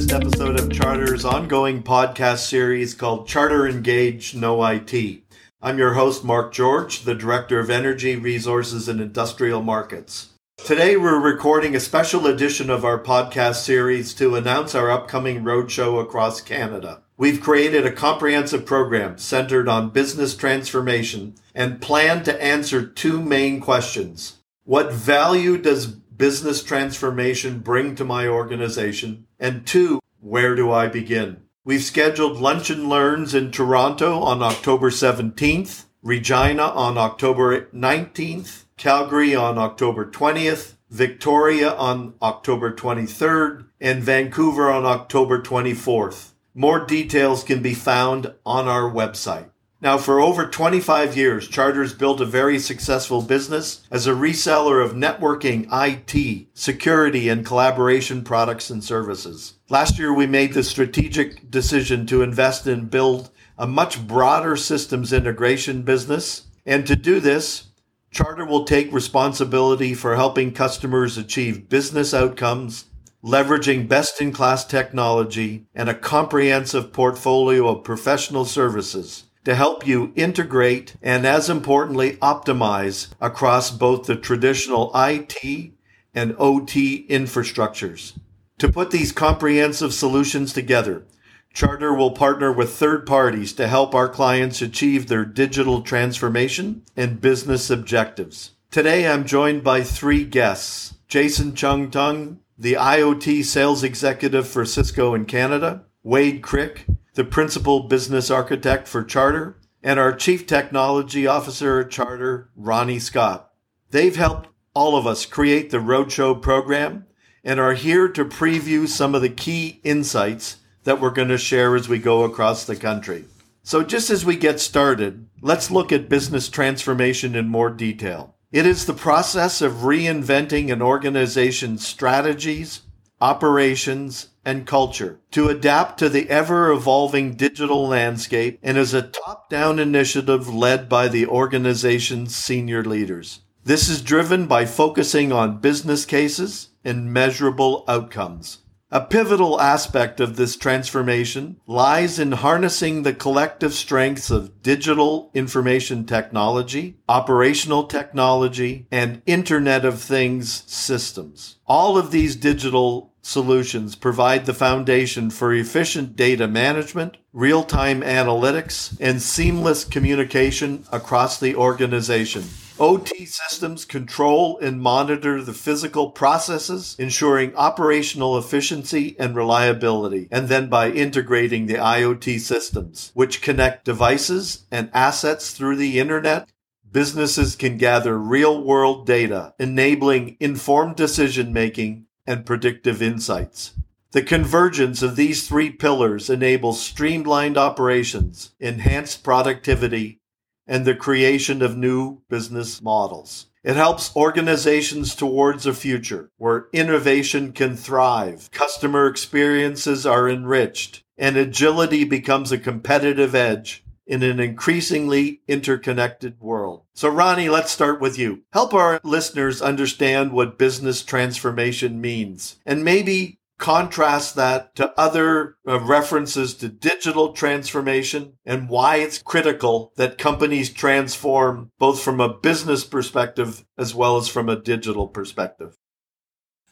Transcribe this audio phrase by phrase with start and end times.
[0.00, 5.22] latest episode of Charter's ongoing podcast series called Charter Engage Know IT.
[5.60, 10.30] I'm your host, Mark George, the Director of Energy, Resources, and Industrial Markets.
[10.56, 16.02] Today, we're recording a special edition of our podcast series to announce our upcoming roadshow
[16.02, 17.02] across Canada.
[17.18, 23.60] We've created a comprehensive program centered on business transformation and plan to answer two main
[23.60, 24.38] questions.
[24.64, 29.26] What value does business transformation bring to my organization?
[29.40, 31.44] And two, where do I begin?
[31.64, 39.34] We've scheduled lunch and learns in Toronto on October 17th, Regina on October 19th, Calgary
[39.34, 46.32] on October 20th, Victoria on October 23rd, and Vancouver on October 24th.
[46.54, 49.49] More details can be found on our website.
[49.82, 54.92] Now, for over 25 years, Charter's built a very successful business as a reseller of
[54.92, 59.54] networking, IT, security, and collaboration products and services.
[59.70, 65.14] Last year, we made the strategic decision to invest and build a much broader systems
[65.14, 66.42] integration business.
[66.66, 67.68] And to do this,
[68.10, 72.84] Charter will take responsibility for helping customers achieve business outcomes,
[73.24, 80.12] leveraging best in class technology and a comprehensive portfolio of professional services to help you
[80.16, 85.72] integrate and, as importantly, optimize across both the traditional IT
[86.14, 88.18] and OT infrastructures.
[88.58, 91.04] To put these comprehensive solutions together,
[91.52, 97.20] Charter will partner with third parties to help our clients achieve their digital transformation and
[97.20, 98.52] business objectives.
[98.70, 105.24] Today, I'm joined by three guests Jason Chun-Tung, the IoT sales executive for Cisco in
[105.24, 106.86] Canada, Wade Crick,
[107.20, 113.50] the principal business architect for Charter, and our chief technology officer at Charter, Ronnie Scott.
[113.90, 117.04] They've helped all of us create the Roadshow program
[117.44, 121.76] and are here to preview some of the key insights that we're going to share
[121.76, 123.26] as we go across the country.
[123.62, 128.34] So just as we get started, let's look at business transformation in more detail.
[128.50, 132.80] It is the process of reinventing an organization's strategies,
[133.20, 139.48] operations, and culture to adapt to the ever evolving digital landscape and is a top
[139.48, 143.42] down initiative led by the organization's senior leaders.
[143.62, 148.58] This is driven by focusing on business cases and measurable outcomes.
[148.92, 156.04] A pivotal aspect of this transformation lies in harnessing the collective strengths of digital information
[156.04, 161.58] technology, operational technology, and Internet of Things systems.
[161.68, 169.20] All of these digital solutions provide the foundation for efficient data management, real-time analytics, and
[169.20, 172.44] seamless communication across the organization.
[172.80, 180.70] OT systems control and monitor the physical processes, ensuring operational efficiency and reliability, and then
[180.70, 186.48] by integrating the IoT systems, which connect devices and assets through the internet,
[186.90, 193.74] businesses can gather real world data, enabling informed decision making and predictive insights.
[194.12, 200.20] The convergence of these three pillars enables streamlined operations, enhanced productivity,
[200.66, 203.46] and the creation of new business models.
[203.62, 211.36] It helps organizations towards a future where innovation can thrive, customer experiences are enriched, and
[211.36, 216.82] agility becomes a competitive edge in an increasingly interconnected world.
[216.94, 218.42] So, Ronnie, let's start with you.
[218.52, 225.78] Help our listeners understand what business transformation means and maybe contrast that to other uh,
[225.78, 232.82] references to digital transformation and why it's critical that companies transform both from a business
[232.84, 235.76] perspective as well as from a digital perspective.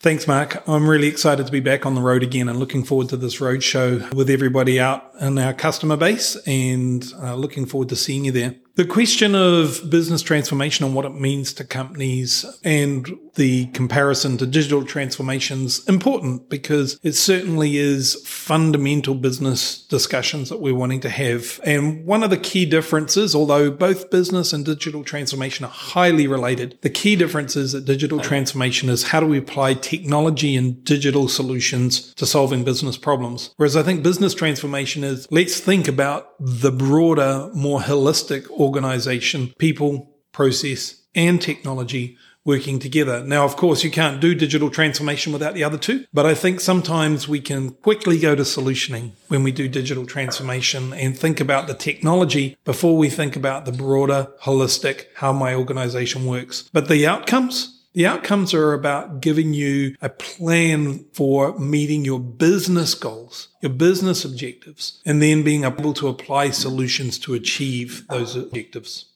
[0.01, 0.63] Thanks, Mark.
[0.69, 3.41] I'm really excited to be back on the road again and looking forward to this
[3.41, 8.25] road show with everybody out in our customer base and uh, looking forward to seeing
[8.25, 8.55] you there.
[8.79, 14.47] The question of business transformation and what it means to companies and the comparison to
[14.47, 21.59] digital transformations important because it certainly is fundamental business discussions that we're wanting to have.
[21.65, 26.79] And one of the key differences, although both business and digital transformation are highly related,
[26.83, 31.27] the key difference is that digital transformation is how do we apply technology and digital
[31.29, 33.53] solutions to solving business problems.
[33.57, 40.15] Whereas I think business transformation is let's think about the broader, more holistic organization, people,
[40.33, 43.23] process, and technology working together.
[43.25, 46.61] Now, of course, you can't do digital transformation without the other two, but I think
[46.61, 51.67] sometimes we can quickly go to solutioning when we do digital transformation and think about
[51.67, 56.69] the technology before we think about the broader, holistic, how my organization works.
[56.73, 62.95] But the outcomes, The outcomes are about giving you a plan for meeting your business
[62.95, 69.07] goals, your business objectives, and then being able to apply solutions to achieve those objectives.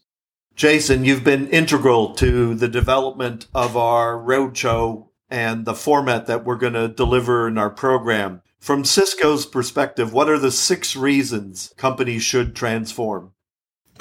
[0.56, 6.56] Jason, you've been integral to the development of our roadshow and the format that we're
[6.56, 8.42] going to deliver in our program.
[8.58, 13.31] From Cisco's perspective, what are the six reasons companies should transform?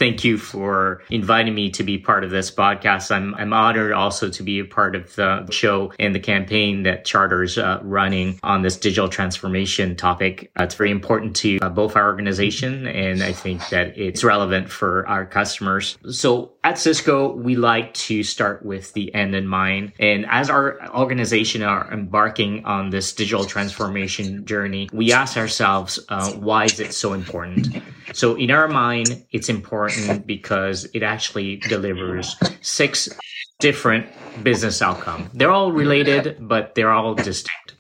[0.01, 3.11] Thank you for inviting me to be part of this podcast.
[3.11, 7.05] I'm, I'm honored also to be a part of the show and the campaign that
[7.05, 10.49] Charter's uh, running on this digital transformation topic.
[10.59, 14.71] Uh, it's very important to uh, both our organization, and I think that it's relevant
[14.71, 15.99] for our customers.
[16.09, 19.93] So at Cisco, we like to start with the end in mind.
[19.99, 26.31] And as our organization are embarking on this digital transformation journey, we ask ourselves, uh,
[26.31, 27.67] why is it so important?
[28.13, 33.09] So in our mind, it's important because it actually delivers six
[33.59, 34.07] different
[34.43, 35.29] business outcomes.
[35.33, 37.75] They're all related, but they're all distinct.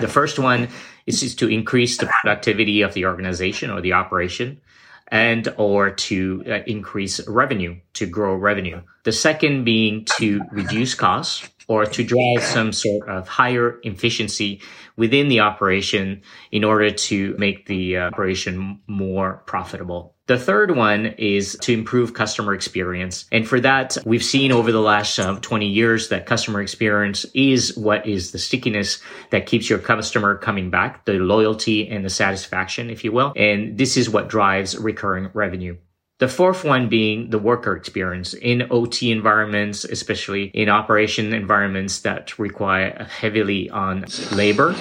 [0.00, 0.68] The first one
[1.06, 4.60] is just to increase the productivity of the organization or the operation
[5.08, 8.80] and or to uh, increase revenue, to grow revenue.
[9.04, 14.60] The second being to reduce costs or to drive some sort of higher efficiency
[14.96, 16.20] within the operation
[16.50, 20.16] in order to make the uh, operation more profitable.
[20.26, 23.24] The third one is to improve customer experience.
[23.30, 27.76] And for that, we've seen over the last uh, 20 years that customer experience is
[27.76, 29.00] what is the stickiness
[29.30, 33.32] that keeps your customer coming back, the loyalty and the satisfaction, if you will.
[33.36, 35.76] And this is what drives recurring revenue.
[36.20, 42.38] The fourth one being the worker experience in OT environments, especially in operation environments that
[42.38, 44.76] require heavily on labor.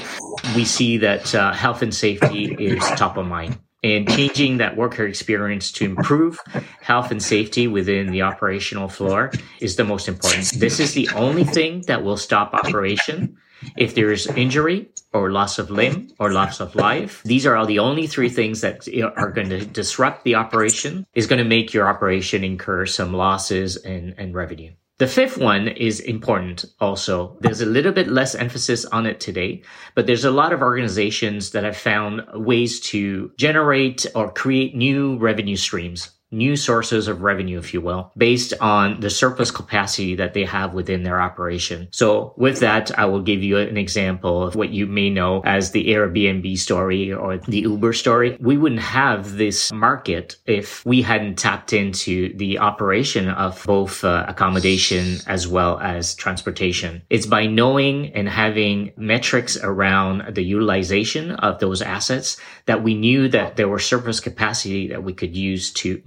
[0.53, 5.07] We see that uh, health and safety is top of mind and changing that worker
[5.07, 6.37] experience to improve
[6.81, 9.31] health and safety within the operational floor
[9.61, 10.59] is the most important.
[10.59, 13.37] This is the only thing that will stop operation
[13.77, 17.21] if there is injury or loss of limb or loss of life.
[17.23, 21.27] These are all the only three things that are going to disrupt the operation is
[21.27, 24.73] going to make your operation incur some losses and, and revenue.
[24.99, 27.37] The fifth one is important also.
[27.39, 29.63] There's a little bit less emphasis on it today,
[29.95, 35.17] but there's a lot of organizations that have found ways to generate or create new
[35.17, 40.33] revenue streams new sources of revenue, if you will, based on the surplus capacity that
[40.33, 41.87] they have within their operation.
[41.91, 45.71] So with that, I will give you an example of what you may know as
[45.71, 48.37] the Airbnb story or the Uber story.
[48.39, 54.25] We wouldn't have this market if we hadn't tapped into the operation of both uh,
[54.27, 57.01] accommodation as well as transportation.
[57.09, 63.27] It's by knowing and having metrics around the utilization of those assets that we knew
[63.29, 66.01] that there were surplus capacity that we could use to.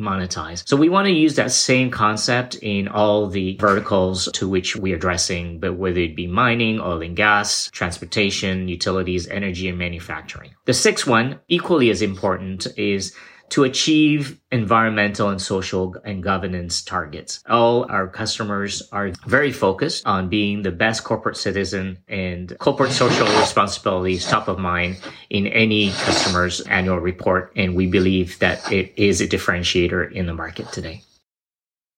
[0.66, 4.96] So we want to use that same concept in all the verticals to which we're
[4.96, 10.54] addressing, but whether it be mining, oil and gas, transportation, utilities, energy, and manufacturing.
[10.64, 13.14] The sixth one, equally as important, is
[13.52, 17.44] to achieve environmental and social and governance targets.
[17.46, 23.26] All our customers are very focused on being the best corporate citizen and corporate social
[23.38, 24.96] responsibility is top of mind
[25.28, 27.52] in any customer's annual report.
[27.54, 31.02] And we believe that it is a differentiator in the market today.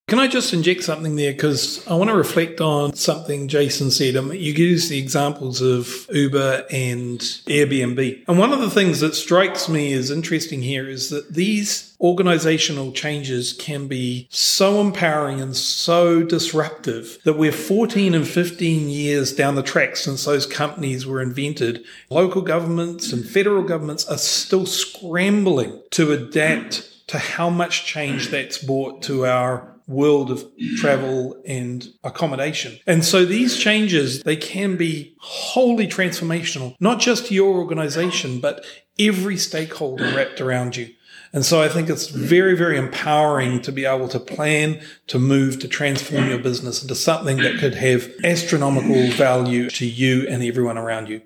[0.07, 1.31] Can I just inject something there?
[1.31, 4.15] Because I want to reflect on something Jason said.
[4.15, 8.23] I mean, you use the examples of Uber and Airbnb.
[8.27, 12.91] And one of the things that strikes me as interesting here is that these organizational
[12.91, 19.55] changes can be so empowering and so disruptive that we're 14 and 15 years down
[19.55, 21.83] the track since those companies were invented.
[22.11, 28.59] Local governments and federal governments are still scrambling to adapt to how much change that's
[28.59, 30.43] brought to our world of
[30.77, 32.79] travel and accommodation.
[32.87, 38.65] And so these changes, they can be wholly transformational, not just your organization, but
[38.97, 40.89] every stakeholder wrapped around you.
[41.33, 45.59] And so I think it's very, very empowering to be able to plan, to move,
[45.59, 50.77] to transform your business into something that could have astronomical value to you and everyone
[50.77, 51.21] around you.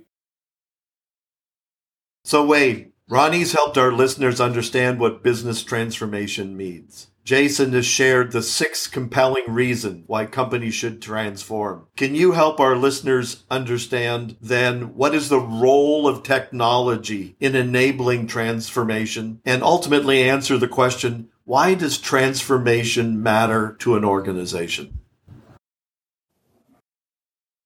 [2.23, 7.07] So, Wade, Ronnie's helped our listeners understand what business transformation means.
[7.29, 11.86] Jason has shared the six compelling reasons why companies should transform.
[11.95, 18.25] Can you help our listeners understand then what is the role of technology in enabling
[18.25, 24.99] transformation and ultimately answer the question, why does transformation matter to an organization?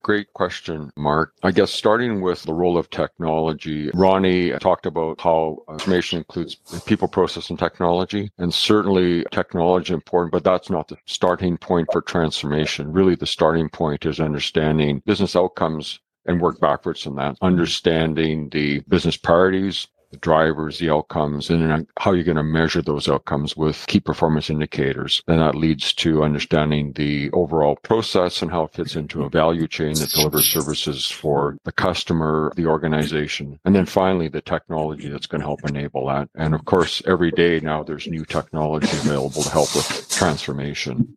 [0.04, 1.32] Great question, Mark.
[1.42, 6.56] I guess starting with the role of technology, Ronnie talked about how uh, transformation includes
[6.84, 8.30] people, process, and technology.
[8.36, 12.92] And certainly technology is important, but that's not the starting point for transformation.
[12.92, 18.80] Really, the starting point is understanding business outcomes and work backwards from that, understanding the
[18.80, 23.84] business priorities, the drivers, the outcomes, and how you're going to measure those outcomes with
[23.88, 25.22] key performance indicators.
[25.26, 29.66] Then that leads to understanding the overall process and how it fits into a value
[29.66, 35.26] chain that delivers services for the customer, the organization, and then finally the technology that's
[35.26, 36.28] going to help enable that.
[36.36, 41.16] And of course, every day now there's new technology available to help with transformation.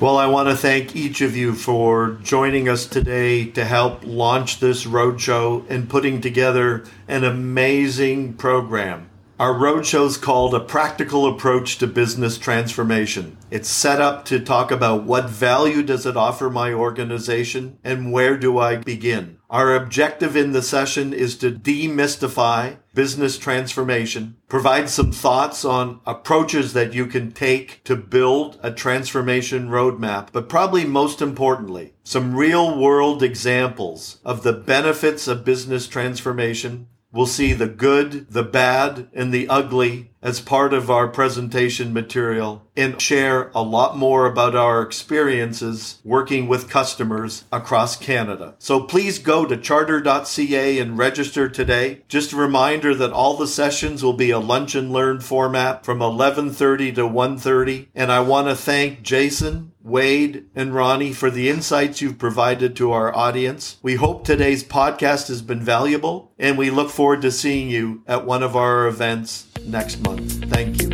[0.00, 4.60] Well, I want to thank each of you for joining us today to help launch
[4.60, 9.10] this roadshow and putting together an amazing program.
[9.40, 13.38] Our roadshow is called A Practical Approach to Business Transformation.
[13.50, 18.36] It's set up to talk about what value does it offer my organization and where
[18.36, 19.37] do I begin.
[19.50, 26.74] Our objective in the session is to demystify business transformation, provide some thoughts on approaches
[26.74, 32.78] that you can take to build a transformation roadmap, but probably most importantly, some real
[32.78, 39.34] world examples of the benefits of business transformation We'll see the good, the bad, and
[39.34, 44.82] the ugly as part of our presentation material and share a lot more about our
[44.82, 48.54] experiences working with customers across Canada.
[48.58, 52.02] So please go to charter.ca and register today.
[52.06, 55.98] Just a reminder that all the sessions will be a lunch and learn format from
[55.98, 62.00] 11:30 to 1:30 and I want to thank Jason Wade, and Ronnie for the insights
[62.00, 63.78] you've provided to our audience.
[63.82, 68.26] We hope today's podcast has been valuable, and we look forward to seeing you at
[68.26, 70.44] one of our events next month.
[70.50, 70.87] Thank you.